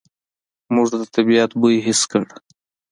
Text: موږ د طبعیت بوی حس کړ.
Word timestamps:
موږ 0.73 0.87
د 1.01 1.03
طبعیت 1.15 1.51
بوی 1.61 1.75
حس 1.85 2.01
کړ. 2.11 2.23